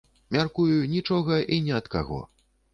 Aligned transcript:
Мяркую, 0.37 0.79
нічога 0.95 1.39
і 1.53 1.61
ні 1.69 1.77
ад 1.83 1.93
каго. 1.97 2.21